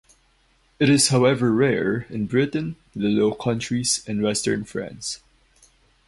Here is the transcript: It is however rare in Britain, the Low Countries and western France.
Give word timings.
It 0.79 0.89
is 0.89 1.09
however 1.09 1.51
rare 1.53 2.07
in 2.09 2.25
Britain, 2.25 2.75
the 2.95 3.07
Low 3.07 3.35
Countries 3.35 4.03
and 4.07 4.23
western 4.23 4.63
France. 4.63 5.19